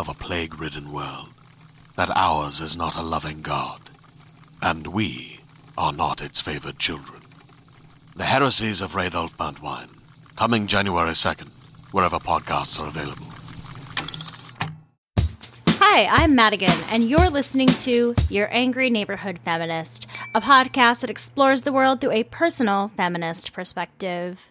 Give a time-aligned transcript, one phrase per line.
[0.00, 1.28] of a plague ridden world
[1.94, 3.90] that ours is not a loving God,
[4.62, 5.40] and we
[5.76, 7.20] are not its favored children.
[8.16, 9.90] The Heresies of Radolf Burntwine,
[10.36, 11.50] coming January 2nd,
[11.92, 13.26] wherever podcasts are available.
[15.82, 21.60] Hi, I'm Madigan, and you're listening to Your Angry Neighborhood Feminist, a podcast that explores
[21.60, 24.48] the world through a personal feminist perspective.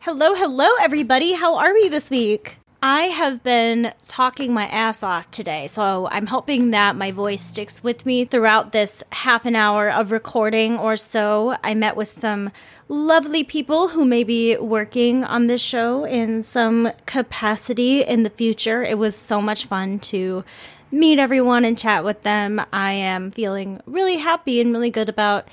[0.00, 1.32] Hello, hello, everybody.
[1.32, 2.59] How are we this week?
[2.82, 7.84] I have been talking my ass off today, so I'm hoping that my voice sticks
[7.84, 11.56] with me throughout this half an hour of recording or so.
[11.62, 12.50] I met with some
[12.88, 18.82] lovely people who may be working on this show in some capacity in the future.
[18.82, 20.42] It was so much fun to
[20.90, 22.62] meet everyone and chat with them.
[22.72, 25.46] I am feeling really happy and really good about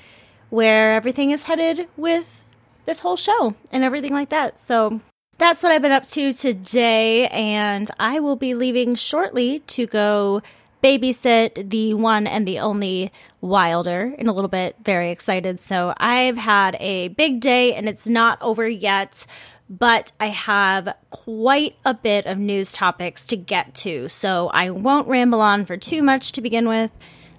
[0.49, 2.47] where everything is headed with
[2.85, 4.57] this whole show and everything like that.
[4.57, 5.01] So
[5.37, 10.41] that's what I've been up to today, and I will be leaving shortly to go
[10.83, 13.11] babysit the one and the only
[13.41, 14.75] Wilder in a little bit.
[14.83, 15.59] Very excited.
[15.59, 19.25] So I've had a big day, and it's not over yet.
[19.69, 25.09] But I have quite a bit of news topics to get to, so I won't
[25.09, 26.89] ramble on for too much to begin with.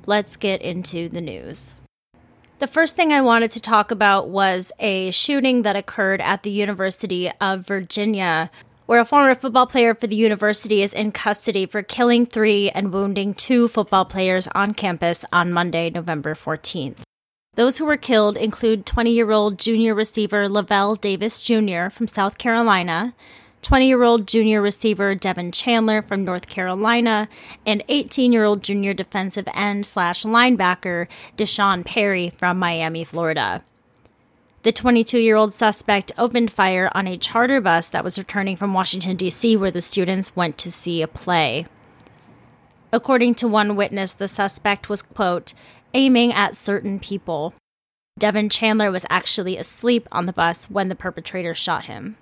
[0.04, 1.75] Let's get into the news.
[2.58, 6.50] The first thing I wanted to talk about was a shooting that occurred at the
[6.50, 8.50] University of Virginia,
[8.86, 12.92] where a former football player for the university is in custody for killing three and
[12.92, 16.96] wounding two football players on campus on Monday, November 14th.
[17.54, 21.90] Those who were killed include 20 year old junior receiver Lavel Davis Jr.
[21.90, 23.14] from South Carolina,
[23.62, 27.28] 20 year old junior receiver Devin Chandler from North Carolina,
[27.66, 33.64] and 18 year old junior defensive end slash linebacker D'Sean Perry from Miami, Florida.
[34.62, 38.74] The 22 year old suspect opened fire on a charter bus that was returning from
[38.74, 41.66] Washington, D.C., where the students went to see a play.
[42.92, 45.52] According to one witness, the suspect was, quote,
[45.94, 47.54] aiming at certain people.
[48.19, 52.16] Devin Chandler was actually asleep on the bus when the perpetrator shot him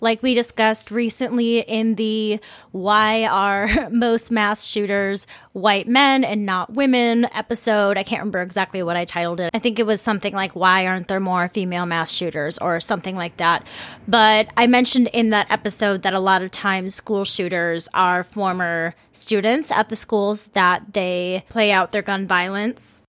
[0.00, 2.40] like we discussed recently in the
[2.72, 7.98] Why Are Most Mass Shooters White Men and Not Women episode.
[7.98, 9.50] I can't remember exactly what I titled it.
[9.52, 13.16] I think it was something like Why Aren't There More Female Mass Shooters or something
[13.16, 13.66] like that.
[14.06, 18.94] But I mentioned in that episode that a lot of times school shooters are former
[19.12, 23.02] students at the schools that they play out their gun violence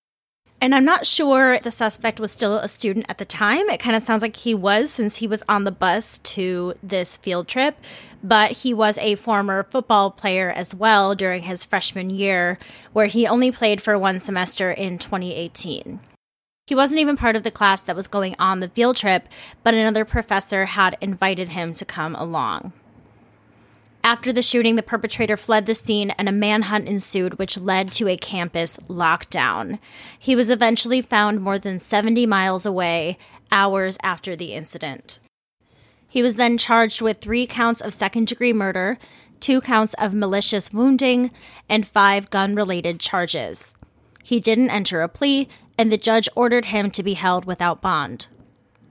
[0.62, 3.68] and I'm not sure the suspect was still a student at the time.
[3.68, 7.16] It kind of sounds like he was since he was on the bus to this
[7.16, 7.76] field trip,
[8.22, 12.60] but he was a former football player as well during his freshman year,
[12.92, 15.98] where he only played for one semester in 2018.
[16.68, 19.26] He wasn't even part of the class that was going on the field trip,
[19.64, 22.72] but another professor had invited him to come along.
[24.04, 28.08] After the shooting, the perpetrator fled the scene and a manhunt ensued, which led to
[28.08, 29.78] a campus lockdown.
[30.18, 33.16] He was eventually found more than 70 miles away,
[33.52, 35.20] hours after the incident.
[36.08, 38.98] He was then charged with three counts of second degree murder,
[39.38, 41.30] two counts of malicious wounding,
[41.68, 43.74] and five gun related charges.
[44.24, 48.26] He didn't enter a plea, and the judge ordered him to be held without bond.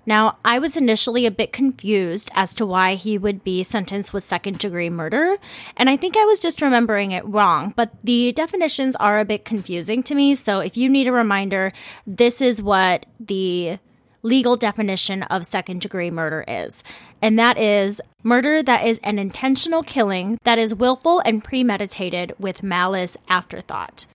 [0.06, 4.24] Now, I was initially a bit confused as to why he would be sentenced with
[4.24, 5.38] second degree murder,
[5.78, 9.46] and I think I was just remembering it wrong, but the definitions are a bit
[9.46, 10.34] confusing to me.
[10.34, 11.72] So if you need a reminder,
[12.08, 13.78] this is what the
[14.24, 16.84] legal definition of second degree murder is.
[17.22, 22.64] And that is murder that is an intentional killing that is willful and premeditated with
[22.64, 24.06] malice afterthought.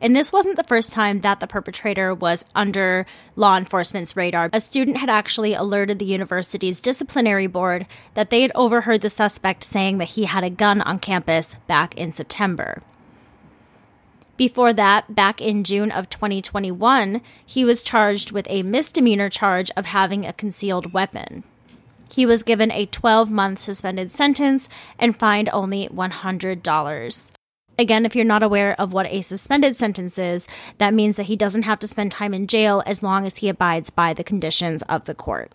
[0.00, 4.50] And this wasn't the first time that the perpetrator was under law enforcement's radar.
[4.52, 9.64] A student had actually alerted the university's disciplinary board that they had overheard the suspect
[9.64, 12.82] saying that he had a gun on campus back in September.
[14.36, 19.86] Before that, back in June of 2021, he was charged with a misdemeanor charge of
[19.86, 21.42] having a concealed weapon.
[22.12, 27.32] He was given a 12 month suspended sentence and fined only $100.
[27.78, 31.36] Again, if you're not aware of what a suspended sentence is, that means that he
[31.36, 34.82] doesn't have to spend time in jail as long as he abides by the conditions
[34.82, 35.52] of the court.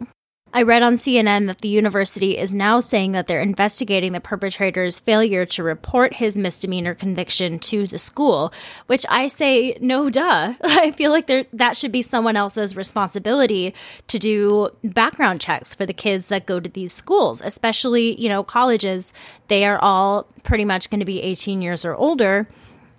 [0.53, 4.99] I read on CNN that the university is now saying that they're investigating the perpetrator's
[4.99, 8.53] failure to report his misdemeanor conviction to the school,
[8.87, 10.55] which I say, no duh.
[10.63, 13.73] I feel like there, that should be someone else's responsibility
[14.07, 18.43] to do background checks for the kids that go to these schools, especially, you know,
[18.43, 19.13] colleges.
[19.47, 22.45] They are all pretty much going to be 18 years or older.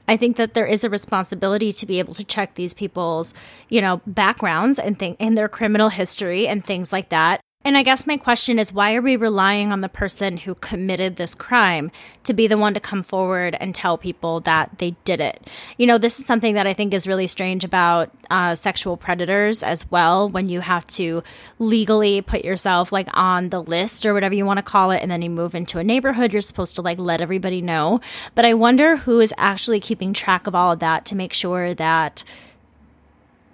[0.08, 3.34] I think that there is a responsibility to be able to check these people's,
[3.68, 7.40] you know, backgrounds and think in their criminal history and things like that.
[7.64, 11.16] And I guess my question is why are we relying on the person who committed
[11.16, 11.92] this crime
[12.24, 15.48] to be the one to come forward and tell people that they did it?
[15.78, 19.62] You know, this is something that I think is really strange about uh, sexual predators
[19.62, 21.22] as well, when you have to
[21.58, 25.10] legally put yourself like on the list or whatever you want to call it, and
[25.10, 28.00] then you move into a neighborhood, you're supposed to like let everybody know.
[28.34, 31.74] But I wonder who is actually keeping track of all of that to make sure
[31.74, 32.24] that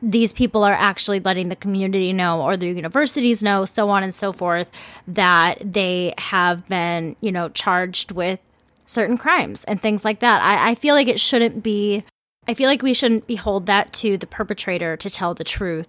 [0.00, 4.14] these people are actually letting the community know or the universities know, so on and
[4.14, 4.70] so forth,
[5.06, 8.40] that they have been, you know, charged with
[8.86, 10.40] certain crimes and things like that.
[10.42, 12.04] I, I feel like it shouldn't be,
[12.46, 15.88] I feel like we shouldn't behold that to the perpetrator to tell the truth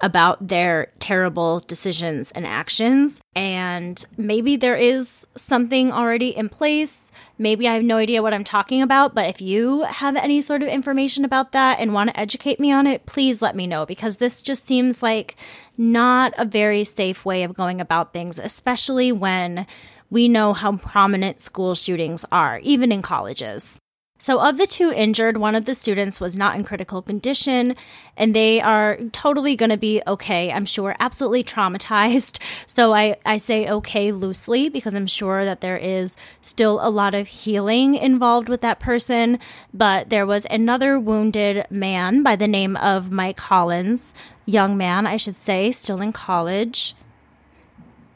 [0.00, 3.20] about their terrible decisions and actions.
[3.34, 7.10] And maybe there is something already in place.
[7.36, 10.62] Maybe I have no idea what I'm talking about, but if you have any sort
[10.62, 13.86] of information about that and want to educate me on it, please let me know
[13.86, 15.36] because this just seems like
[15.76, 19.66] not a very safe way of going about things, especially when
[20.10, 23.78] we know how prominent school shootings are, even in colleges.
[24.20, 27.74] So, of the two injured, one of the students was not in critical condition,
[28.16, 30.50] and they are totally going to be okay.
[30.50, 32.38] I'm sure, absolutely traumatized.
[32.68, 37.14] So, I, I say okay loosely because I'm sure that there is still a lot
[37.14, 39.38] of healing involved with that person.
[39.72, 44.14] But there was another wounded man by the name of Mike Hollins,
[44.46, 46.94] young man, I should say, still in college.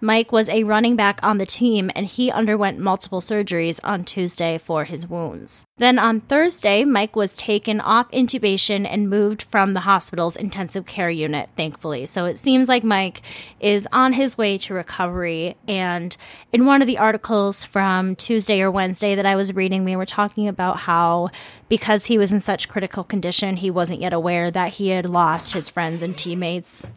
[0.04, 4.58] Mike was a running back on the team and he underwent multiple surgeries on Tuesday
[4.58, 5.64] for his wounds.
[5.76, 11.08] Then on Thursday, Mike was taken off intubation and moved from the hospital's intensive care
[11.08, 12.04] unit, thankfully.
[12.06, 13.22] So it seems like Mike
[13.60, 15.56] is on his way to recovery.
[15.68, 16.16] And
[16.52, 20.04] in one of the articles from Tuesday or Wednesday that I was reading, they were
[20.04, 21.30] talking about how
[21.68, 25.54] because he was in such critical condition, he wasn't yet aware that he had lost
[25.54, 26.88] his friends and teammates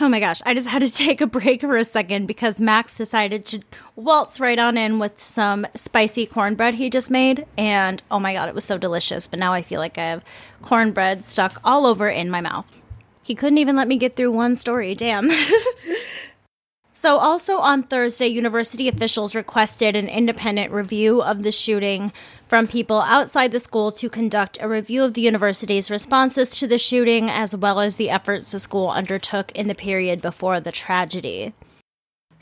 [0.00, 2.96] Oh my gosh, I just had to take a break for a second because Max
[2.96, 3.62] decided to
[3.96, 7.46] waltz right on in with some spicy cornbread he just made.
[7.56, 9.26] And oh my god, it was so delicious.
[9.26, 10.24] But now I feel like I have
[10.62, 12.80] cornbread stuck all over in my mouth.
[13.22, 14.94] He couldn't even let me get through one story.
[14.94, 15.28] Damn.
[16.98, 22.12] So, also on Thursday, university officials requested an independent review of the shooting
[22.48, 26.76] from people outside the school to conduct a review of the university's responses to the
[26.76, 31.54] shooting, as well as the efforts the school undertook in the period before the tragedy.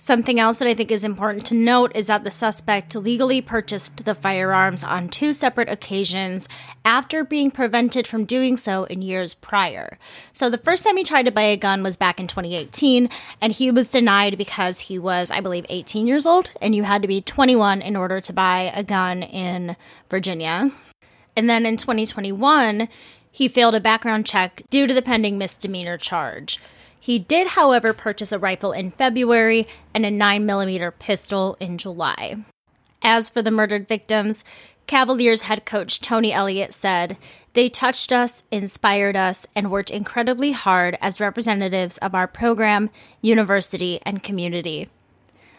[0.07, 4.05] Something else that I think is important to note is that the suspect legally purchased
[4.05, 6.49] the firearms on two separate occasions
[6.85, 9.99] after being prevented from doing so in years prior.
[10.33, 13.09] So the first time he tried to buy a gun was back in 2018,
[13.41, 17.03] and he was denied because he was, I believe, 18 years old, and you had
[17.03, 19.75] to be 21 in order to buy a gun in
[20.09, 20.71] Virginia.
[21.35, 22.89] And then in 2021,
[23.33, 26.61] he failed a background check due to the pending misdemeanor charge.
[27.07, 32.39] He did, however, purchase a rifle in February and a 9mm pistol in July.
[33.01, 34.45] As for the murdered victims,
[34.89, 37.17] Cavaliers head coach Tony Elliott said,
[37.53, 42.91] They touched us, inspired us, and worked incredibly hard as representatives of our program,
[43.23, 44.89] university, and community.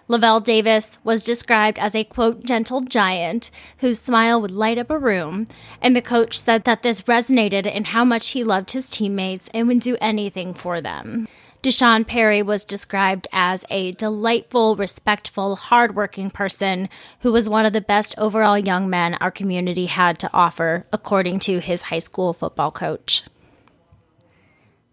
[0.09, 4.97] Lavel Davis was described as a quote, gentle giant whose smile would light up a
[4.97, 5.47] room.
[5.81, 9.67] And the coach said that this resonated in how much he loved his teammates and
[9.67, 11.27] would do anything for them.
[11.61, 16.87] D'Sean Perry was described as a delightful, respectful, hardworking person
[17.21, 21.39] who was one of the best overall young men our community had to offer, according
[21.41, 23.23] to his high school football coach.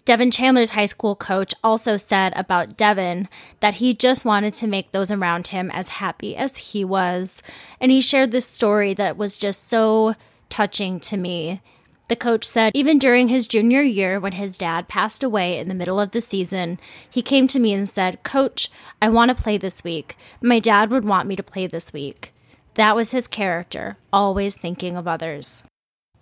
[0.05, 3.27] Devin Chandler's high school coach also said about Devin
[3.61, 7.43] that he just wanted to make those around him as happy as he was.
[7.81, 10.15] And he shared this story that was just so
[10.51, 11.63] touching to me.
[12.09, 15.75] The coach said even during his junior year, when his dad passed away in the
[15.75, 18.71] middle of the season, he came to me and said, Coach,
[19.01, 20.19] I want to play this week.
[20.43, 22.33] My dad would want me to play this week.
[22.75, 25.63] That was his character, always thinking of others.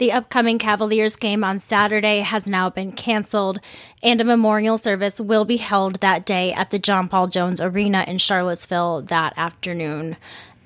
[0.03, 3.61] The upcoming Cavaliers game on Saturday has now been canceled,
[4.03, 8.05] and a memorial service will be held that day at the John Paul Jones Arena
[8.09, 10.17] in Charlottesville that afternoon.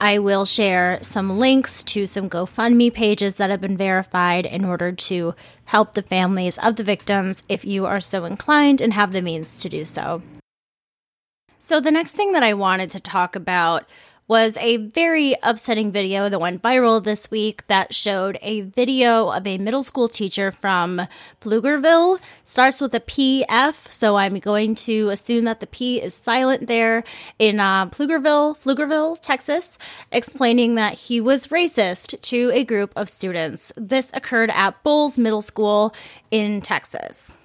[0.01, 4.91] I will share some links to some GoFundMe pages that have been verified in order
[4.91, 5.35] to
[5.67, 9.61] help the families of the victims if you are so inclined and have the means
[9.61, 10.23] to do so.
[11.59, 13.85] So, the next thing that I wanted to talk about
[14.29, 19.47] was a very upsetting video that went viral this week that showed a video of
[19.47, 21.03] a middle school teacher from
[21.41, 22.21] Pflugerville.
[22.45, 27.05] Starts with a PF, so I'm going to assume that the P is silent there
[27.39, 29.79] in uh, Pflugerville, Pflugerville, Texas,
[30.11, 33.73] explaining that he was racist to a group of students.
[33.77, 35.95] This occurred at Bolles Middle School
[36.31, 37.39] in Texas.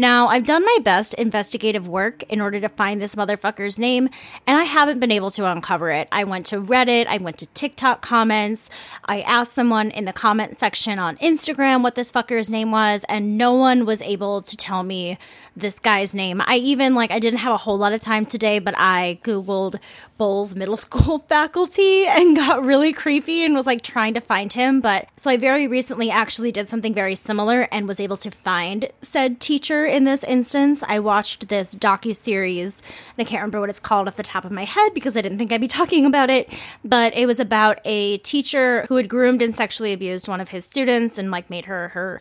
[0.00, 4.08] Now, I've done my best investigative work in order to find this motherfucker's name,
[4.46, 6.08] and I haven't been able to uncover it.
[6.10, 8.70] I went to Reddit, I went to TikTok comments,
[9.04, 13.36] I asked someone in the comment section on Instagram what this fucker's name was, and
[13.36, 15.18] no one was able to tell me
[15.54, 16.40] this guy's name.
[16.46, 19.78] I even, like, I didn't have a whole lot of time today, but I Googled
[20.20, 24.82] Bolles middle school faculty and got really creepy and was like trying to find him.
[24.82, 28.90] But so I very recently actually did something very similar and was able to find
[29.00, 30.84] said teacher in this instance.
[30.86, 32.82] I watched this docu series
[33.16, 35.22] and I can't remember what it's called off the top of my head because I
[35.22, 36.52] didn't think I'd be talking about it.
[36.84, 40.66] But it was about a teacher who had groomed and sexually abused one of his
[40.66, 42.20] students and like made her her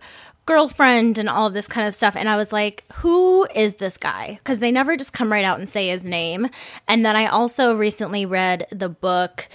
[0.50, 2.16] girlfriend and all of this kind of stuff.
[2.16, 4.40] And I was like, who is this guy?
[4.40, 6.50] Because they never just come right out and say his name.
[6.88, 9.48] And then I also recently read the book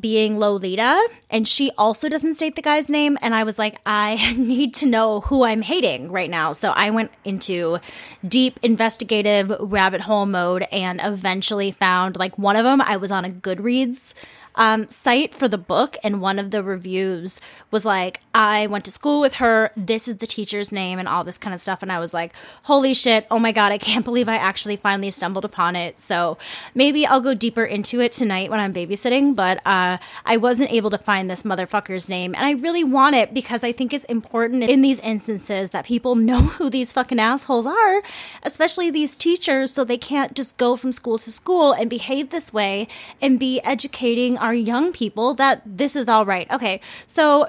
[0.00, 3.18] being Lolita, and she also doesn't state the guy's name.
[3.20, 6.52] And I was like, I need to know who I'm hating right now.
[6.52, 7.78] So I went into
[8.26, 12.80] deep investigative rabbit hole mode and eventually found like one of them.
[12.80, 14.14] I was on a Goodreads
[14.54, 18.90] um, site for the book, and one of the reviews was like, I went to
[18.92, 19.72] school with her.
[19.76, 21.82] This is the teacher's name, and all this kind of stuff.
[21.82, 22.32] And I was like,
[22.64, 23.26] holy shit.
[23.30, 23.72] Oh my God.
[23.72, 25.98] I can't believe I actually finally stumbled upon it.
[25.98, 26.38] So
[26.74, 29.34] maybe I'll go deeper into it tonight when I'm babysitting.
[29.34, 32.34] But uh, I wasn't able to find this motherfucker's name.
[32.34, 36.14] And I really want it because I think it's important in these instances that people
[36.30, 38.02] know who these fucking assholes are,
[38.44, 42.52] especially these teachers, so they can't just go from school to school and behave this
[42.52, 42.86] way
[43.20, 46.50] and be educating our young people that this is all right.
[46.50, 47.48] Okay, so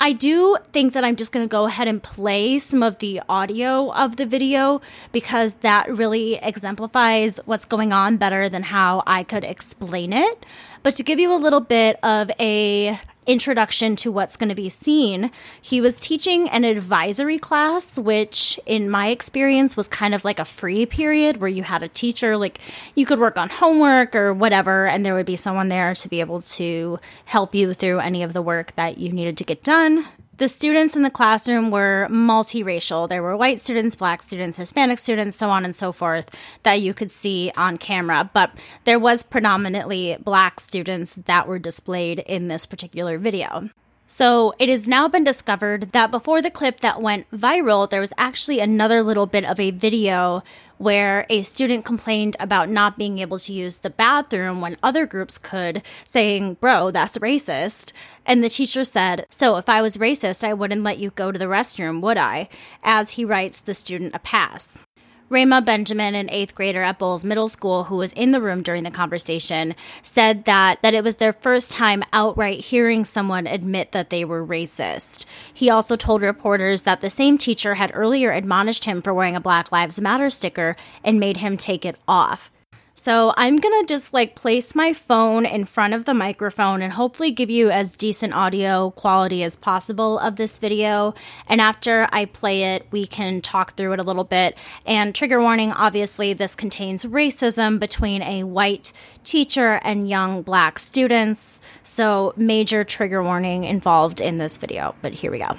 [0.00, 3.22] I do think that I'm just going to go ahead and play some of the
[3.28, 4.80] audio of the video
[5.12, 10.44] because that really exemplifies what's going on better than how I could explain it.
[10.82, 14.68] But to give you a little bit of a introduction to what's going to be
[14.68, 15.30] seen.
[15.60, 20.44] He was teaching an advisory class, which in my experience was kind of like a
[20.44, 22.58] free period where you had a teacher, like
[22.94, 26.20] you could work on homework or whatever, and there would be someone there to be
[26.20, 30.06] able to help you through any of the work that you needed to get done.
[30.36, 33.08] The students in the classroom were multiracial.
[33.08, 36.28] There were white students, black students, Hispanic students, so on and so forth
[36.64, 38.28] that you could see on camera.
[38.32, 38.50] But
[38.82, 43.70] there was predominantly black students that were displayed in this particular video.
[44.08, 48.12] So it has now been discovered that before the clip that went viral, there was
[48.18, 50.42] actually another little bit of a video
[50.78, 55.38] where a student complained about not being able to use the bathroom when other groups
[55.38, 57.92] could, saying, Bro, that's racist.
[58.26, 61.38] And the teacher said, So if I was racist, I wouldn't let you go to
[61.38, 62.48] the restroom, would I?
[62.82, 64.86] As he writes the student a pass.
[65.30, 68.84] Rayma Benjamin, an eighth grader at Bolles Middle School who was in the room during
[68.84, 74.10] the conversation, said that, that it was their first time outright hearing someone admit that
[74.10, 75.24] they were racist.
[75.52, 79.40] He also told reporters that the same teacher had earlier admonished him for wearing a
[79.40, 82.50] Black Lives Matter sticker and made him take it off.
[82.96, 86.92] So I'm going to just like place my phone in front of the microphone and
[86.92, 91.12] hopefully give you as decent audio quality as possible of this video.
[91.48, 94.56] And after I play it, we can talk through it a little bit.
[94.86, 98.92] And trigger warning, obviously this contains racism between a white
[99.24, 101.60] teacher and young black students.
[101.82, 105.50] So major trigger warning involved in this video, but here we go.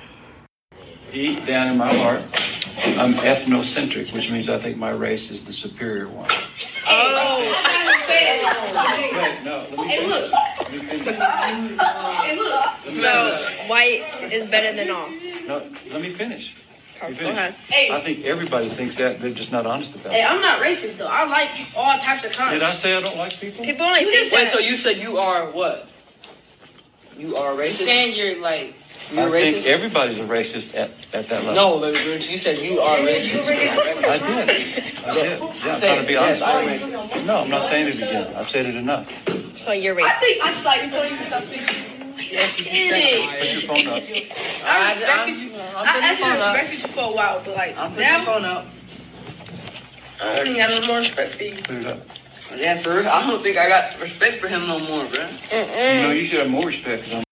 [1.12, 2.22] Deep down in my heart,
[2.98, 6.30] I'm ethnocentric, which means I think my race is the superior one.
[6.88, 10.32] Oh, I said Wait, no, let me Hey, look.
[10.32, 11.80] Let me finish.
[11.80, 12.64] Hey, look.
[13.02, 15.10] So, white is better than all.
[15.48, 16.56] No, let me finish.
[17.02, 17.54] Let Go ahead.
[17.54, 17.92] Hey.
[17.94, 19.20] I think everybody thinks that.
[19.20, 20.22] They're just not honest about Hey, it.
[20.22, 21.08] Hey, I'm not racist though.
[21.08, 22.54] I like all types of kinds.
[22.54, 23.64] Did I say I don't like people?
[23.66, 24.54] People only think Wait, that.
[24.54, 25.90] so you said you are what?
[27.18, 27.86] You are You racist?
[27.86, 28.74] saying you're like
[29.12, 31.54] you're I think everybody's a racist at, at that level.
[31.54, 33.46] No, but you said you are racist.
[33.50, 35.06] I did.
[35.06, 35.40] I did.
[35.40, 36.18] Yeah, I'm Say trying to be it.
[36.18, 36.42] honest.
[36.42, 37.26] Yes, I'm racist.
[37.26, 38.36] No, I'm not saying it again.
[38.36, 39.08] I've said it enough.
[39.62, 40.02] so you're racist.
[40.04, 40.20] I racist.
[40.20, 41.92] think I slightly told you to stop speaking.
[42.16, 44.04] Put your phone up.
[44.04, 44.28] I
[44.66, 45.52] I- respected I'm- you.
[45.54, 46.54] I'm I putting actually phone up.
[46.56, 48.66] respected you for a while, but like I'm putting the now, phone up.
[50.22, 51.56] I don't even got no more respect for you.
[51.56, 52.00] Put it up.
[52.56, 53.08] Yeah, for real.
[53.08, 55.28] I don't think I got respect for him no more, bro.
[55.52, 57.25] You know, you should have more respect because I'm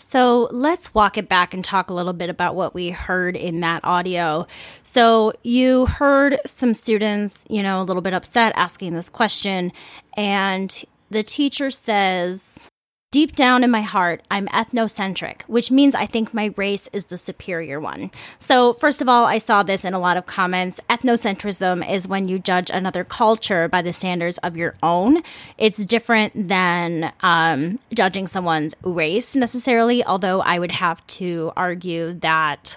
[0.00, 3.60] So let's walk it back and talk a little bit about what we heard in
[3.60, 4.46] that audio.
[4.82, 9.72] So you heard some students, you know, a little bit upset asking this question,
[10.16, 12.68] and the teacher says,
[13.12, 17.18] Deep down in my heart, I'm ethnocentric, which means I think my race is the
[17.18, 18.12] superior one.
[18.38, 20.80] So, first of all, I saw this in a lot of comments.
[20.88, 25.24] Ethnocentrism is when you judge another culture by the standards of your own.
[25.58, 32.76] It's different than um, judging someone's race necessarily, although I would have to argue that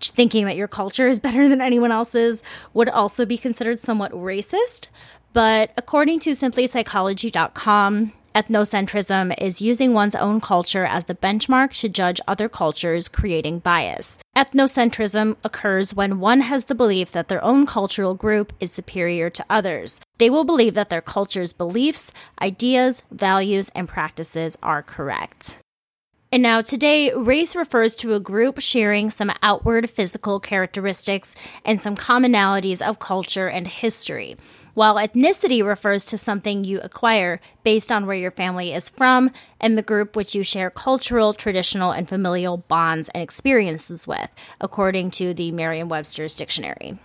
[0.00, 4.86] thinking that your culture is better than anyone else's would also be considered somewhat racist.
[5.34, 12.20] But according to simplypsychology.com, ethnocentrism is using one's own culture as the benchmark to judge
[12.28, 14.18] other cultures, creating bias.
[14.36, 19.44] Ethnocentrism occurs when one has the belief that their own cultural group is superior to
[19.50, 20.00] others.
[20.18, 25.58] They will believe that their culture's beliefs, ideas, values, and practices are correct.
[26.32, 31.96] And now, today, race refers to a group sharing some outward physical characteristics and some
[31.96, 34.36] commonalities of culture and history,
[34.80, 39.76] while ethnicity refers to something you acquire based on where your family is from and
[39.76, 45.34] the group which you share cultural, traditional, and familial bonds and experiences with, according to
[45.34, 46.98] the Merriam Webster's dictionary.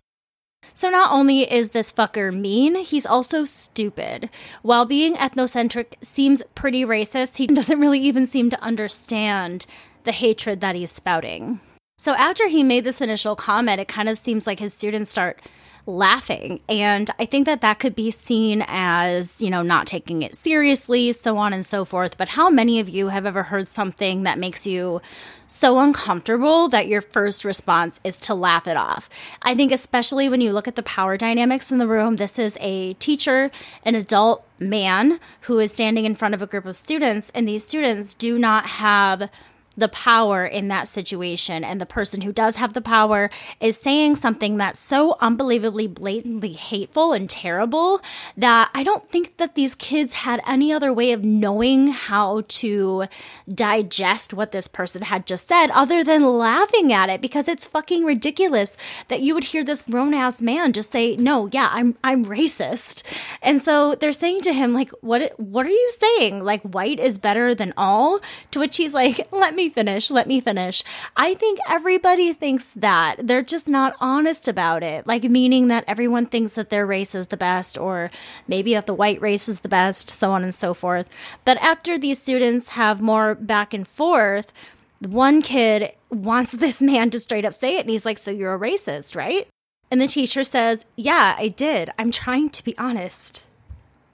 [0.73, 4.29] So not only is this fucker mean, he's also stupid.
[4.61, 9.65] While being ethnocentric seems pretty racist, he doesn't really even seem to understand
[10.05, 11.59] the hatred that he's spouting.
[11.97, 15.41] So after he made this initial comment, it kind of seems like his students start
[15.87, 16.61] laughing.
[16.67, 21.11] And I think that that could be seen as, you know, not taking it seriously,
[21.11, 22.17] so on and so forth.
[22.17, 25.01] But how many of you have ever heard something that makes you
[25.47, 29.09] so uncomfortable that your first response is to laugh it off?
[29.43, 32.57] I think, especially when you look at the power dynamics in the room, this is
[32.61, 33.51] a teacher,
[33.83, 37.65] an adult man who is standing in front of a group of students, and these
[37.65, 39.29] students do not have
[39.77, 41.63] the power in that situation.
[41.63, 46.53] And the person who does have the power is saying something that's so unbelievably blatantly
[46.53, 48.01] hateful and terrible
[48.37, 53.05] that I don't think that these kids had any other way of knowing how to
[53.53, 58.03] digest what this person had just said other than laughing at it because it's fucking
[58.03, 62.25] ridiculous that you would hear this grown ass man just say no yeah I'm I'm
[62.25, 63.03] racist
[63.45, 66.43] and so they're saying to him like what what are you saying?
[66.43, 68.19] Like white is better than all?
[68.51, 70.83] To which he's like let me finish let me finish.
[71.15, 73.15] I think everybody thinks that.
[73.25, 75.05] They're just not honest about it.
[75.05, 78.09] Like meaning that everyone thinks that their race is the best or
[78.47, 81.07] maybe that the white race is the best so on and so forth.
[81.45, 84.51] But after these students have more back and forth
[84.99, 87.81] one kid wants this man to straight up say it.
[87.81, 89.47] And he's like so you're a racist right
[89.89, 93.45] and the teacher says yeah i did i'm trying to be honest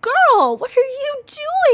[0.01, 1.23] Girl, what are you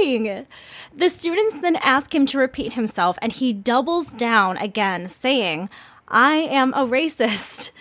[0.02, 0.48] doing?
[0.94, 5.70] The students then ask him to repeat himself, and he doubles down again, saying,
[6.10, 7.72] I am a racist.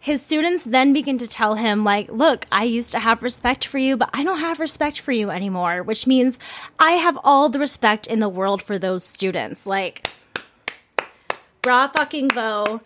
[0.00, 3.78] His students then begin to tell him, like, look, I used to have respect for
[3.78, 6.38] you, but I don't have respect for you anymore, which means
[6.78, 9.66] I have all the respect in the world for those students.
[9.66, 10.08] Like,
[11.62, 12.80] bra fucking bow.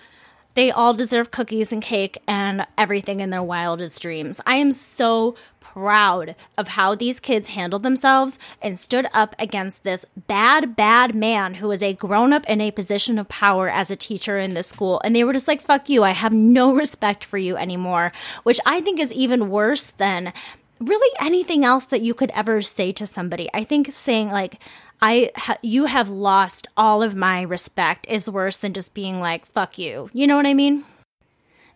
[0.58, 4.40] They all deserve cookies and cake and everything in their wildest dreams.
[4.44, 10.04] I am so proud of how these kids handled themselves and stood up against this
[10.26, 13.94] bad, bad man who was a grown up in a position of power as a
[13.94, 15.00] teacher in this school.
[15.04, 18.10] And they were just like, fuck you, I have no respect for you anymore,
[18.42, 20.32] which I think is even worse than
[20.80, 23.48] really anything else that you could ever say to somebody.
[23.54, 24.60] I think saying like
[25.00, 29.46] I ha- you have lost all of my respect is worse than just being like
[29.46, 30.10] fuck you.
[30.12, 30.84] You know what I mean?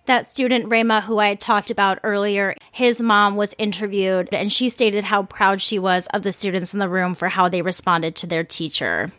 [0.06, 4.68] That student Rema who I had talked about earlier, his mom was interviewed and she
[4.68, 8.16] stated how proud she was of the students in the room for how they responded
[8.16, 9.12] to their teacher.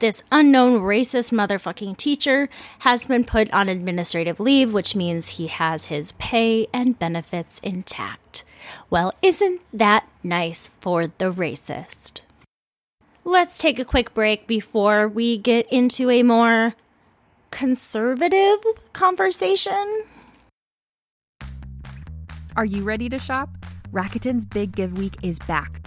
[0.00, 2.48] This unknown racist motherfucking teacher
[2.80, 8.42] has been put on administrative leave, which means he has his pay and benefits intact.
[8.90, 12.22] Well, isn't that nice for the racist?
[13.24, 16.74] Let's take a quick break before we get into a more
[17.52, 18.58] conservative
[18.92, 20.04] conversation.
[22.56, 23.48] Are you ready to shop?
[23.92, 25.86] Rakuten's Big Give Week is back.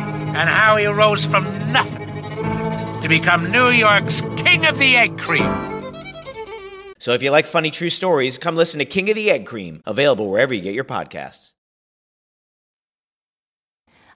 [0.35, 2.07] and how he rose from nothing
[3.01, 5.49] to become New York's King of the Egg Cream.
[6.99, 9.81] So if you like funny true stories, come listen to King of the Egg Cream,
[9.85, 11.53] available wherever you get your podcasts.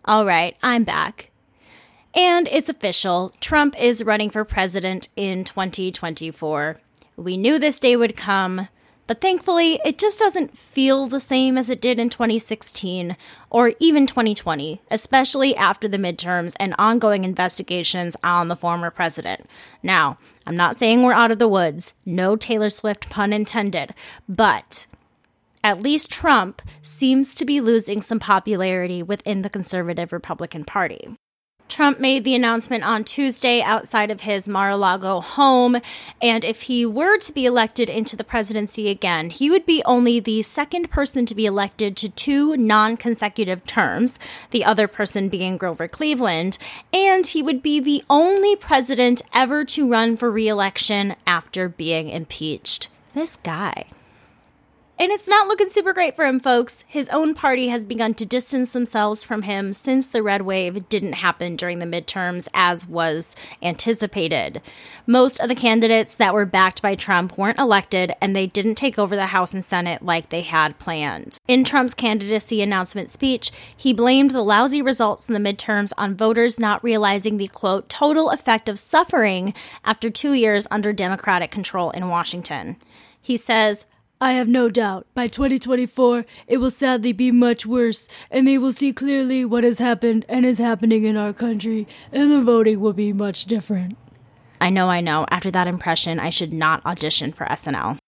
[0.06, 1.32] All right, I'm back.
[2.14, 6.78] And it's official Trump is running for president in 2024.
[7.18, 8.68] We knew this day would come,
[9.08, 13.16] but thankfully, it just doesn't feel the same as it did in 2016
[13.50, 19.48] or even 2020, especially after the midterms and ongoing investigations on the former president.
[19.84, 23.94] Now, I'm not saying we're out of the woods, no Taylor Swift pun intended,
[24.28, 24.88] but
[25.64, 31.16] at least Trump seems to be losing some popularity within the conservative Republican Party.
[31.68, 35.78] Trump made the announcement on Tuesday outside of his Mar a Lago home,
[36.22, 40.20] and if he were to be elected into the presidency again, he would be only
[40.20, 44.20] the second person to be elected to two non consecutive terms,
[44.52, 46.58] the other person being Grover Cleveland,
[46.94, 52.10] and he would be the only president ever to run for re election after being
[52.10, 52.90] impeached.
[53.14, 53.88] This guy.
[54.98, 56.86] And it's not looking super great for him, folks.
[56.88, 61.14] His own party has begun to distance themselves from him since the red wave didn't
[61.14, 64.62] happen during the midterms as was anticipated.
[65.06, 68.98] Most of the candidates that were backed by Trump weren't elected and they didn't take
[68.98, 71.40] over the House and Senate like they had planned.
[71.46, 76.58] In Trump's candidacy announcement speech, he blamed the lousy results in the midterms on voters
[76.58, 79.54] not realizing the quote, total effect of suffering
[79.84, 82.78] after two years under Democratic control in Washington.
[83.22, 83.86] He says,
[84.26, 88.74] I have no doubt by 2024 it will sadly be much worse, and they will
[88.74, 92.94] see clearly what has happened and is happening in our country, and the voting will
[92.94, 93.96] be much different.
[94.60, 95.28] I know, I know.
[95.30, 98.00] After that impression, I should not audition for SNL.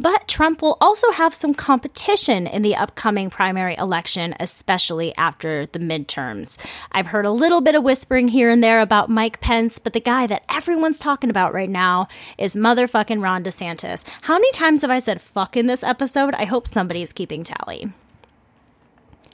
[0.00, 5.78] But Trump will also have some competition in the upcoming primary election, especially after the
[5.78, 6.56] midterms.
[6.90, 10.00] I've heard a little bit of whispering here and there about Mike Pence, but the
[10.00, 12.08] guy that everyone's talking about right now
[12.38, 14.04] is motherfucking Ron DeSantis.
[14.22, 16.34] How many times have I said fuck in this episode?
[16.34, 17.92] I hope somebody's keeping tally.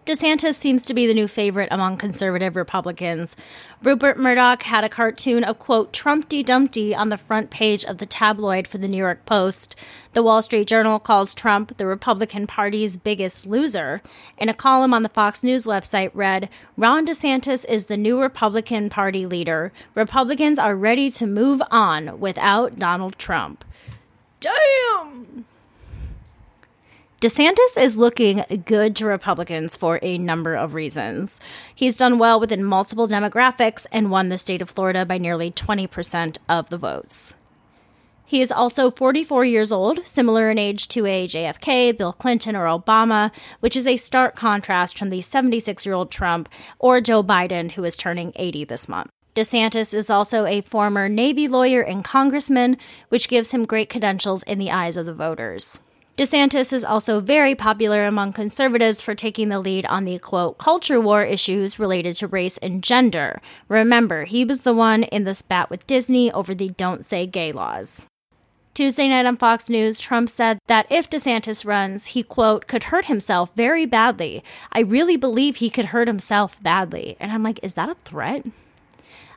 [0.07, 3.35] DeSantis seems to be the new favorite among conservative Republicans.
[3.83, 8.07] Rupert Murdoch had a cartoon of, quote, Trumpty Dumpty on the front page of the
[8.07, 9.75] tabloid for the New York Post.
[10.13, 14.01] The Wall Street Journal calls Trump the Republican Party's biggest loser.
[14.39, 18.89] And a column on the Fox News website read Ron DeSantis is the new Republican
[18.89, 19.73] Party leader.
[19.97, 23.65] Republicans are ready to move on without Donald Trump.
[24.39, 25.47] Damn!
[27.27, 31.41] DeSantis is looking good to Republicans for a number of reasons.
[31.75, 36.39] He's done well within multiple demographics and won the state of Florida by nearly 20%
[36.49, 37.35] of the votes.
[38.25, 42.67] He is also 44 years old, similar in age to a JFK, Bill Clinton, or
[42.67, 47.73] Obama, which is a stark contrast from the 76 year old Trump or Joe Biden,
[47.73, 49.11] who is turning 80 this month.
[49.35, 52.77] DeSantis is also a former Navy lawyer and congressman,
[53.09, 55.81] which gives him great credentials in the eyes of the voters.
[56.17, 60.99] DeSantis is also very popular among conservatives for taking the lead on the quote culture
[60.99, 63.39] war issues related to race and gender.
[63.69, 67.53] Remember, he was the one in the spat with Disney over the don't say gay
[67.53, 68.07] laws.
[68.73, 73.07] Tuesday night on Fox News, Trump said that if DeSantis runs, he, quote, could hurt
[73.07, 74.43] himself very badly.
[74.73, 77.19] I really believe he could hurt himself badly.
[77.21, 78.47] And I'm like, is that a threat?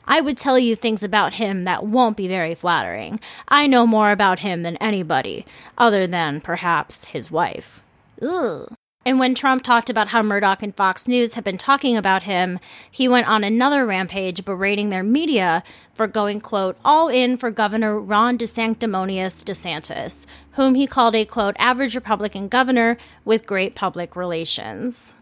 [0.10, 3.20] I would tell you things about him that won't be very flattering.
[3.48, 5.46] I know more about him than anybody,
[5.78, 7.84] other than perhaps his wife.
[8.22, 8.74] Ugh.
[9.06, 12.60] And when Trump talked about how Murdoch and Fox News have been talking about him,
[12.92, 17.98] he went on another rampage berating their media for going, quote, all in for Governor
[17.98, 25.14] Ron DeSanctimonious DeSantis, whom he called a, quote, average Republican governor with great public relations.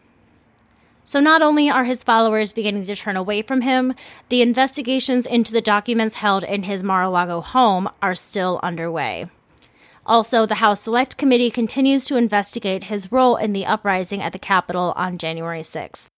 [1.08, 3.94] So not only are his followers beginning to turn away from him,
[4.28, 9.28] the investigations into the documents held in his Mar-a-Lago home are still underway.
[10.06, 14.38] Also, the House Select Committee continues to investigate his role in the uprising at the
[14.38, 16.10] Capitol on January 6th.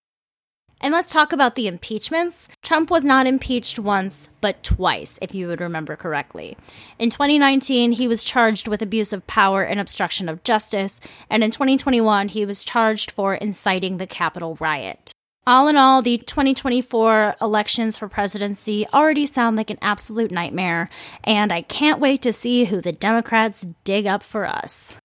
[0.81, 2.47] And let's talk about the impeachments.
[2.63, 6.57] Trump was not impeached once, but twice, if you would remember correctly.
[6.97, 11.51] In 2019, he was charged with abuse of power and obstruction of justice, and in
[11.51, 15.11] 2021, he was charged for inciting the Capitol riot.
[15.45, 20.89] All in all, the 2024 elections for presidency already sound like an absolute nightmare,
[21.23, 24.97] and I can't wait to see who the Democrats dig up for us.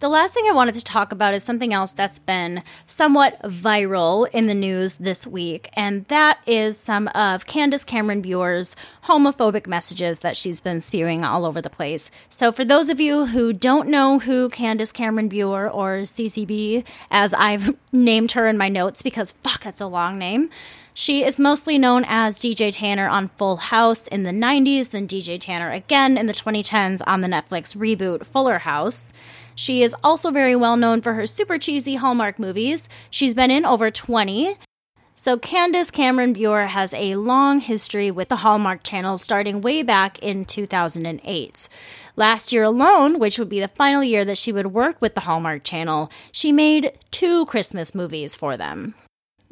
[0.00, 4.26] The last thing I wanted to talk about is something else that's been somewhat viral
[4.32, 10.20] in the news this week, and that is some of Candace Cameron Bure's homophobic messages
[10.20, 12.10] that she's been spewing all over the place.
[12.30, 17.34] So, for those of you who don't know who Candace Cameron Bure or CCB, as
[17.34, 20.48] I've named her in my notes because fuck, that's a long name.
[20.94, 25.38] She is mostly known as DJ Tanner on Full House in the 90s, then DJ
[25.38, 29.12] Tanner again in the 2010s on the Netflix reboot Fuller House.
[29.60, 32.88] She is also very well known for her super cheesy Hallmark movies.
[33.10, 34.56] She's been in over 20.
[35.14, 40.18] So, Candace Cameron Bure has a long history with the Hallmark Channel starting way back
[40.20, 41.68] in 2008.
[42.16, 45.20] Last year alone, which would be the final year that she would work with the
[45.20, 48.94] Hallmark Channel, she made two Christmas movies for them.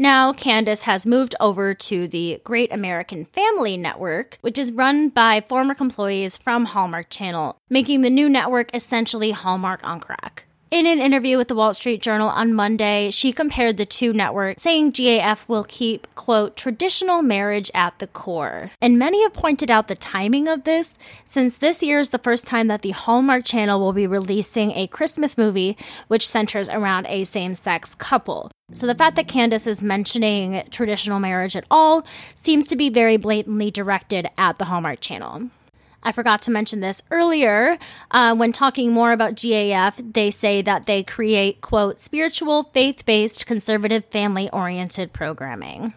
[0.01, 5.41] Now, Candace has moved over to the Great American Family Network, which is run by
[5.41, 10.48] former employees from Hallmark Channel, making the new network essentially Hallmark on crack.
[10.71, 14.63] In an interview with the Wall Street Journal on Monday, she compared the two networks,
[14.63, 18.71] saying GAF will keep, quote, traditional marriage at the core.
[18.79, 22.47] And many have pointed out the timing of this, since this year is the first
[22.47, 25.75] time that the Hallmark Channel will be releasing a Christmas movie
[26.09, 28.51] which centers around a same sex couple.
[28.71, 32.05] So the fact that Candace is mentioning traditional marriage at all
[32.35, 35.49] seems to be very blatantly directed at the Hallmark Channel.
[36.03, 37.79] I forgot to mention this earlier.
[38.11, 43.47] Uh, when talking more about GAF, they say that they create, quote, spiritual, faith based,
[43.47, 45.93] conservative, family oriented programming.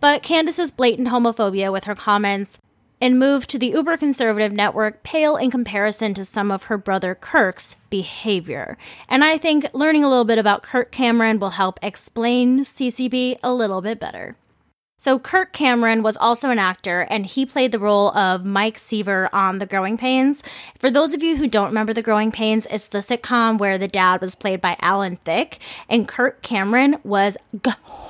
[0.00, 2.58] But Candace's blatant homophobia with her comments
[3.00, 7.14] and move to the uber conservative network pale in comparison to some of her brother
[7.14, 8.76] Kirk's behavior.
[9.08, 13.52] And I think learning a little bit about Kirk Cameron will help explain CCB a
[13.52, 14.36] little bit better.
[15.00, 19.30] So, Kirk Cameron was also an actor, and he played the role of Mike Seaver
[19.32, 20.42] on The Growing Pains.
[20.78, 23.88] For those of you who don't remember The Growing Pains, it's the sitcom where the
[23.88, 25.58] dad was played by Alan Thicke,
[25.88, 27.38] and Kirk Cameron was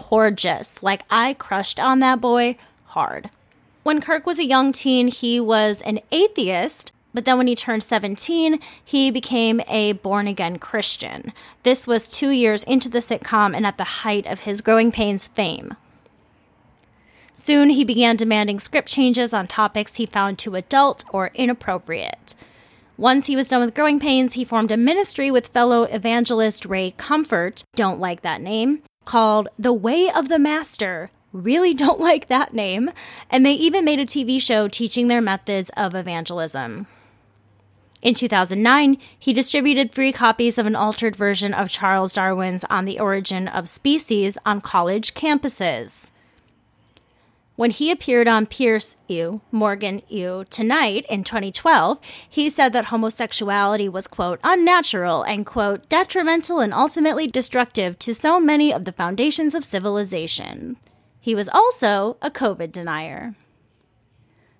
[0.09, 0.83] gorgeous.
[0.83, 3.31] Like, I crushed on that boy hard.
[3.85, 7.85] When Kirk was a young teen, he was an atheist, but then when he turned
[7.85, 11.33] 17, he became a born again Christian.
[11.63, 15.29] This was two years into the sitcom and at the height of his Growing Pains
[15.29, 15.77] fame.
[17.43, 22.35] Soon he began demanding script changes on topics he found too adult or inappropriate.
[22.99, 26.91] Once he was done with Growing Pains, he formed a ministry with fellow evangelist Ray
[26.99, 31.11] Comfort, don't like that name, called The Way of the Master.
[31.33, 32.91] Really don't like that name.
[33.31, 36.89] And they even made a TV show teaching their methods of evangelism.
[38.03, 43.01] In 2009, he distributed free copies of an altered version of Charles Darwin's On the
[43.01, 46.11] Origin of Species on college campuses.
[47.61, 53.87] When he appeared on Pierce, Ew, Morgan Ew Tonight in 2012, he said that homosexuality
[53.87, 59.55] was, quote, unnatural and, quote, detrimental and ultimately destructive to so many of the foundations
[59.55, 60.79] of civilization.
[61.21, 63.35] He was also a COVID denier.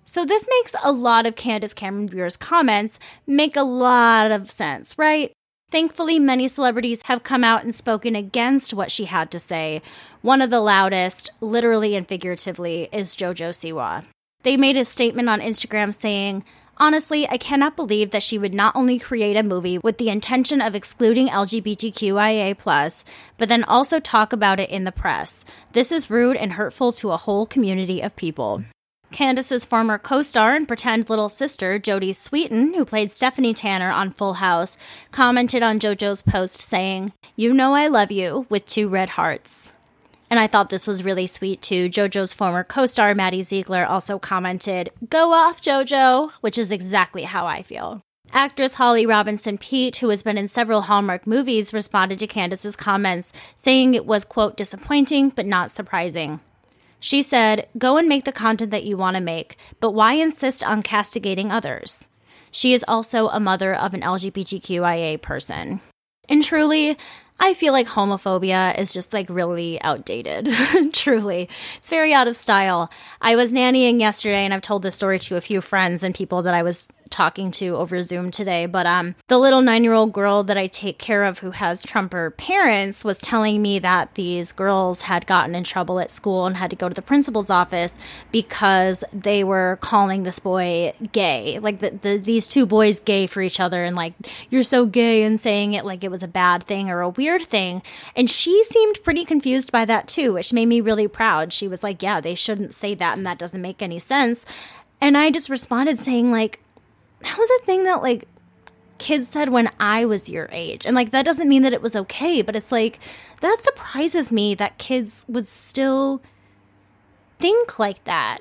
[0.05, 4.95] So this makes a lot of Candace Cameron Bure's comments make a lot of sense,
[4.99, 5.31] right?
[5.71, 9.81] Thankfully, many celebrities have come out and spoken against what she had to say.
[10.21, 14.03] One of the loudest, literally and figuratively, is JoJo Siwa.
[14.43, 16.43] They made a statement on Instagram saying,
[16.75, 20.59] Honestly, I cannot believe that she would not only create a movie with the intention
[20.59, 23.05] of excluding LGBTQIA,
[23.37, 25.45] but then also talk about it in the press.
[25.71, 28.63] This is rude and hurtful to a whole community of people.
[29.11, 34.11] Candace's former co star and pretend little sister, Jodie Sweetin, who played Stephanie Tanner on
[34.11, 34.77] Full House,
[35.11, 39.73] commented on JoJo's post saying, You know I love you, with two red hearts.
[40.29, 41.89] And I thought this was really sweet too.
[41.89, 47.45] JoJo's former co star, Maddie Ziegler, also commented, Go off, JoJo, which is exactly how
[47.45, 48.01] I feel.
[48.33, 53.33] Actress Holly Robinson Peete, who has been in several Hallmark movies, responded to Candace's comments,
[53.57, 56.39] saying it was, quote, disappointing but not surprising.
[57.01, 60.63] She said, Go and make the content that you want to make, but why insist
[60.63, 62.07] on castigating others?
[62.51, 65.81] She is also a mother of an LGBTQIA person.
[66.29, 66.97] And truly,
[67.39, 70.47] I feel like homophobia is just like really outdated.
[70.93, 71.43] Truly.
[71.77, 72.91] It's very out of style.
[73.19, 76.43] I was nannying yesterday and I've told this story to a few friends and people
[76.43, 80.13] that I was talking to over Zoom today, but um, the little nine year old
[80.13, 84.51] girl that I take care of who has Trumper parents was telling me that these
[84.51, 87.99] girls had gotten in trouble at school and had to go to the principal's office
[88.31, 91.59] because they were calling this boy gay.
[91.59, 94.13] Like the, the, these two boys gay for each other and like,
[94.49, 97.43] you're so gay and saying it like it was a bad thing or a weird
[97.43, 97.81] thing.
[98.15, 101.53] And she seemed pretty confused by that too, which made me really proud.
[101.53, 104.45] She was like, yeah, they shouldn't say that and that doesn't make any sense.
[105.01, 106.59] And I just responded saying, like,
[107.23, 108.27] that was a thing that like
[108.97, 110.85] kids said when I was your age.
[110.85, 112.99] And like that doesn't mean that it was okay, but it's like
[113.41, 116.21] that surprises me that kids would still
[117.39, 118.39] think like that.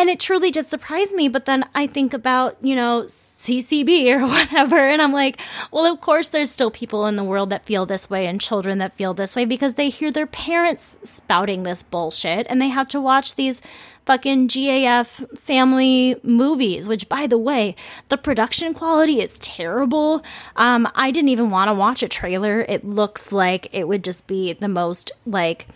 [0.00, 1.28] And it truly did surprise me.
[1.28, 4.78] But then I think about, you know, CCB or whatever.
[4.78, 5.38] And I'm like,
[5.70, 8.78] well, of course, there's still people in the world that feel this way and children
[8.78, 12.88] that feel this way because they hear their parents spouting this bullshit and they have
[12.88, 13.60] to watch these
[14.06, 17.76] fucking GAF family movies, which by the way,
[18.08, 20.24] the production quality is terrible.
[20.56, 22.62] Um, I didn't even want to watch a trailer.
[22.62, 25.68] It looks like it would just be the most like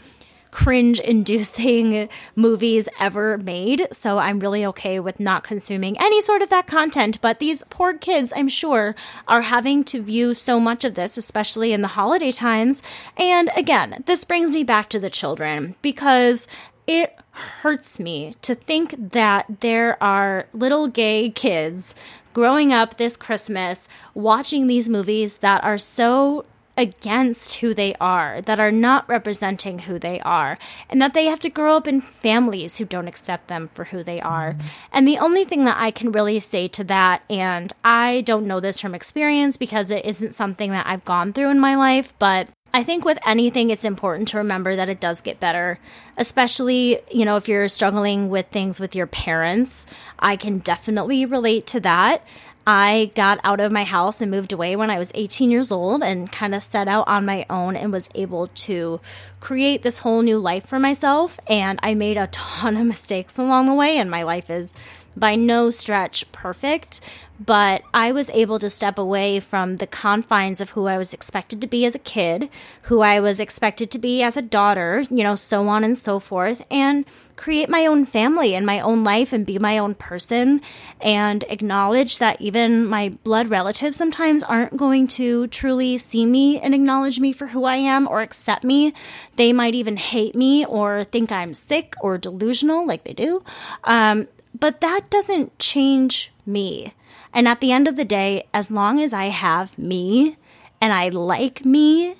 [0.55, 3.89] cringe inducing movies ever made.
[3.91, 7.21] So I'm really okay with not consuming any sort of that content.
[7.21, 8.95] But these poor kids, I'm sure,
[9.27, 12.83] are having to view so much of this, especially in the holiday times.
[13.17, 16.47] And again, this brings me back to the children because
[16.87, 17.19] it
[17.63, 21.97] hurts me to think that there are little gay kids
[22.33, 26.45] growing up this Christmas watching these movies that are so
[26.77, 30.59] against who they are, that are not representing who they are,
[30.89, 34.03] and that they have to grow up in families who don't accept them for who
[34.03, 34.53] they are.
[34.53, 34.67] Mm-hmm.
[34.93, 38.61] And the only thing that I can really say to that, and I don't know
[38.61, 42.49] this from experience because it isn't something that I've gone through in my life, but
[42.73, 45.79] I think with anything, it's important to remember that it does get better,
[46.17, 49.87] especially, you know, if you're struggling with things with your parents.
[50.19, 52.25] I can definitely relate to that.
[52.67, 56.03] I got out of my house and moved away when I was 18 years old
[56.03, 59.01] and kind of set out on my own and was able to
[59.41, 61.39] create this whole new life for myself.
[61.47, 64.77] And I made a ton of mistakes along the way, and my life is
[65.17, 67.01] by no stretch perfect,
[67.39, 71.61] but I was able to step away from the confines of who I was expected
[71.61, 72.49] to be as a kid,
[72.83, 76.21] who I was expected to be as a daughter, you know, so on and so
[76.21, 77.05] forth, and
[77.37, 80.61] create my own family and my own life and be my own person
[81.01, 86.75] and acknowledge that even my blood relatives sometimes aren't going to truly see me and
[86.75, 88.95] acknowledge me for who I am or accept me.
[89.37, 93.43] They might even hate me or think I'm sick or delusional, like they do.
[93.83, 96.95] Um, but that doesn't change me.
[97.33, 100.37] And at the end of the day, as long as I have me
[100.81, 102.15] and I like me,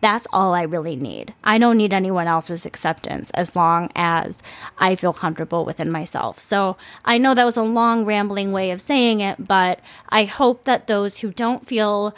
[0.00, 1.34] That's all I really need.
[1.42, 4.42] I don't need anyone else's acceptance as long as
[4.78, 6.38] I feel comfortable within myself.
[6.38, 10.64] So I know that was a long, rambling way of saying it, but I hope
[10.64, 12.14] that those who don't feel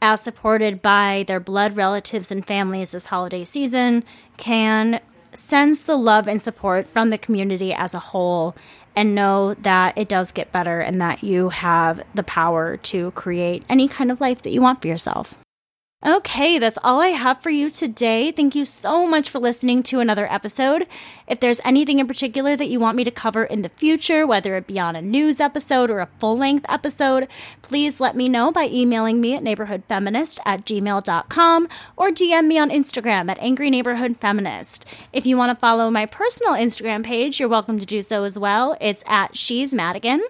[0.00, 4.04] as supported by their blood relatives and families this holiday season
[4.36, 5.00] can
[5.32, 8.54] sense the love and support from the community as a whole
[8.96, 13.62] and know that it does get better and that you have the power to create
[13.68, 15.38] any kind of life that you want for yourself.
[16.04, 18.30] Okay, that's all I have for you today.
[18.30, 20.86] Thank you so much for listening to another episode.
[21.26, 24.56] If there's anything in particular that you want me to cover in the future, whether
[24.56, 27.28] it be on a news episode or a full length episode,
[27.62, 32.68] please let me know by emailing me at neighborhoodfeminist at gmail.com or DM me on
[32.68, 34.84] Instagram at Angry Neighborhood Feminist.
[35.14, 38.38] If you want to follow my personal Instagram page, you're welcome to do so as
[38.38, 38.76] well.
[38.82, 40.22] It's at She's Madigan.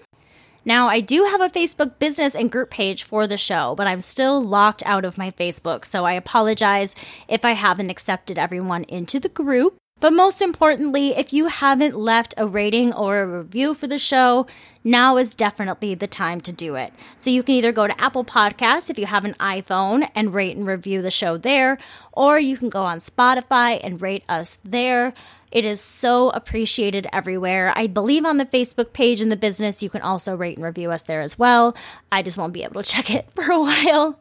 [0.67, 4.01] Now, I do have a Facebook business and group page for the show, but I'm
[4.01, 6.97] still locked out of my Facebook, so I apologize
[7.29, 9.77] if I haven't accepted everyone into the group.
[9.99, 14.47] But most importantly, if you haven't left a rating or a review for the show,
[14.85, 16.93] now is definitely the time to do it.
[17.17, 20.57] So you can either go to Apple Podcasts if you have an iPhone and rate
[20.57, 21.79] and review the show there,
[22.12, 25.14] or you can go on Spotify and rate us there.
[25.57, 27.73] It is so appreciated everywhere.
[27.75, 30.91] I believe on the Facebook page in the business, you can also rate and review
[30.91, 31.75] us there as well.
[32.13, 34.21] I just won't be able to check it for a while.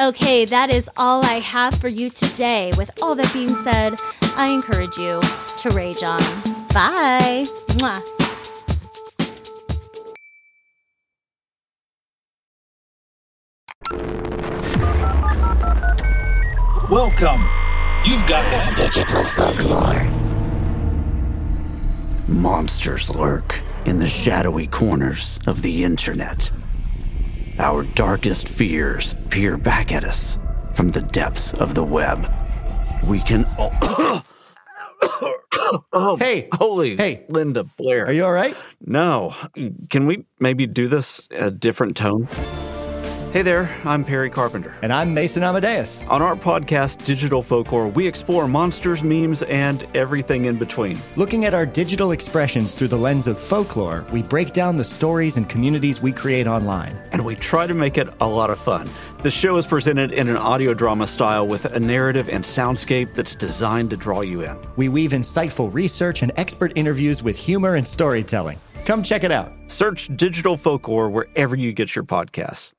[0.00, 2.72] Okay, that is all I have for you today.
[2.76, 3.94] With all that being said,
[4.36, 5.22] I encourage you
[5.58, 6.18] to rage on.
[6.74, 7.44] Bye.
[7.78, 7.94] Mwah.
[16.90, 17.44] Welcome.
[18.04, 20.17] You've got digital folklore.
[22.28, 26.50] Monsters lurk in the shadowy corners of the internet.
[27.58, 30.38] Our darkest fears peer back at us
[30.74, 32.30] from the depths of the web.
[33.04, 33.46] We can.
[33.58, 33.72] all.
[35.92, 38.06] oh, hey, holy, hey, Linda Blair.
[38.06, 38.54] Are you all right?
[38.84, 39.34] No.
[39.88, 42.28] Can we maybe do this a different tone?
[43.30, 44.74] Hey there, I'm Perry Carpenter.
[44.80, 46.06] And I'm Mason Amadeus.
[46.06, 50.98] On our podcast, Digital Folklore, we explore monsters, memes, and everything in between.
[51.14, 55.36] Looking at our digital expressions through the lens of folklore, we break down the stories
[55.36, 56.98] and communities we create online.
[57.12, 58.88] And we try to make it a lot of fun.
[59.22, 63.34] The show is presented in an audio drama style with a narrative and soundscape that's
[63.34, 64.56] designed to draw you in.
[64.76, 68.58] We weave insightful research and expert interviews with humor and storytelling.
[68.86, 69.52] Come check it out.
[69.66, 72.72] Search Digital Folklore wherever you get your podcasts.